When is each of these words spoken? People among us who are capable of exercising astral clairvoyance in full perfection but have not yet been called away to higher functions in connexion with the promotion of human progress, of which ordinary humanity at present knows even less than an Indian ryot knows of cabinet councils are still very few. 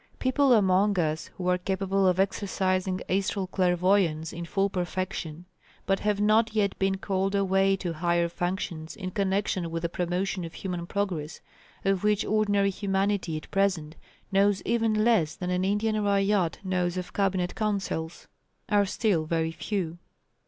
People 0.17 0.51
among 0.51 0.97
us 0.97 1.27
who 1.37 1.47
are 1.47 1.59
capable 1.59 2.07
of 2.07 2.19
exercising 2.19 3.01
astral 3.07 3.45
clairvoyance 3.45 4.33
in 4.33 4.45
full 4.45 4.67
perfection 4.67 5.45
but 5.85 5.99
have 5.99 6.19
not 6.19 6.55
yet 6.55 6.73
been 6.79 6.97
called 6.97 7.35
away 7.35 7.75
to 7.75 7.93
higher 7.93 8.27
functions 8.27 8.95
in 8.95 9.11
connexion 9.11 9.69
with 9.69 9.83
the 9.83 9.89
promotion 9.89 10.43
of 10.43 10.55
human 10.55 10.87
progress, 10.87 11.39
of 11.85 12.03
which 12.03 12.25
ordinary 12.25 12.71
humanity 12.71 13.37
at 13.37 13.51
present 13.51 13.95
knows 14.31 14.63
even 14.65 15.03
less 15.03 15.35
than 15.35 15.51
an 15.51 15.63
Indian 15.63 15.97
ryot 16.03 16.55
knows 16.65 16.97
of 16.97 17.13
cabinet 17.13 17.53
councils 17.53 18.27
are 18.69 18.87
still 18.87 19.25
very 19.25 19.51
few. 19.51 19.99